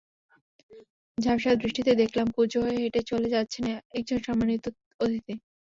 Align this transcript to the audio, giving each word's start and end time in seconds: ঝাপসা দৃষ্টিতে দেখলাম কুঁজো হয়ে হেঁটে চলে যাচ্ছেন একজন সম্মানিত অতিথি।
ঝাপসা 1.17 1.51
দৃষ্টিতে 1.61 1.91
দেখলাম 2.01 2.27
কুঁজো 2.35 2.59
হয়ে 2.65 2.77
হেঁটে 2.81 3.01
চলে 3.11 3.27
যাচ্ছেন 3.35 3.65
একজন 3.97 4.19
সম্মানিত 4.27 4.63
অতিথি। 4.99 5.33